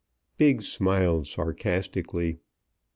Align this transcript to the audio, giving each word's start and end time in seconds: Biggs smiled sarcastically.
Biggs 0.35 0.67
smiled 0.67 1.27
sarcastically. 1.27 2.39